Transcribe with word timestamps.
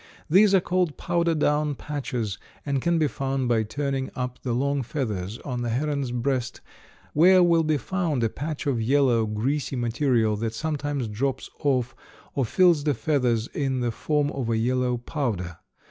These 0.27 0.55
are 0.55 0.59
called 0.61 0.97
powder 0.97 1.35
down 1.35 1.75
patches, 1.75 2.39
and 2.65 2.81
can 2.81 2.97
be 2.97 3.07
found 3.07 3.47
by 3.47 3.61
turning 3.61 4.09
up 4.15 4.41
the 4.41 4.53
long 4.53 4.81
feathers 4.81 5.37
on 5.45 5.61
the 5.61 5.69
heron's 5.69 6.09
breast, 6.09 6.59
where 7.13 7.43
will 7.43 7.61
be 7.61 7.77
found 7.77 8.23
a 8.23 8.29
patch 8.29 8.65
of 8.65 8.81
yellow, 8.81 9.27
greasy 9.27 9.75
material 9.75 10.35
that 10.37 10.55
sometimes 10.55 11.07
drops 11.07 11.51
off 11.59 11.95
or 12.33 12.45
fills 12.45 12.83
the 12.83 12.95
feathers 12.95 13.45
in 13.49 13.81
the 13.81 13.91
form 13.91 14.31
of 14.31 14.49
a 14.49 14.57
yellow 14.57 14.97
powder. 14.97 15.59